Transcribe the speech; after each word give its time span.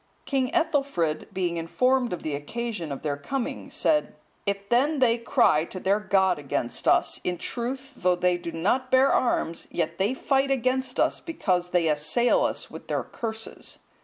King 0.25 0.49
Ethelfrid 0.51 1.31
being 1.31 1.57
informed 1.57 2.11
of 2.11 2.23
the 2.23 2.33
occasion 2.33 2.91
of 2.91 3.03
their 3.03 3.17
coming, 3.17 3.69
said, 3.69 4.15
"If 4.47 4.67
then 4.69 4.97
they 4.97 5.19
cry 5.19 5.63
to 5.65 5.79
their 5.79 5.99
God 5.99 6.39
against 6.39 6.87
us, 6.87 7.21
in 7.23 7.37
truth, 7.37 7.93
though 7.95 8.15
they 8.15 8.37
do 8.39 8.51
not 8.51 8.89
bear 8.89 9.11
arms, 9.11 9.67
yet 9.69 9.99
they 9.99 10.15
fight 10.15 10.49
against 10.49 10.99
us, 10.99 11.19
because 11.19 11.69
they 11.69 11.87
assail 11.87 12.43
us 12.43 12.71
with 12.71 12.87
their 12.87 13.03
curses." 13.03 13.77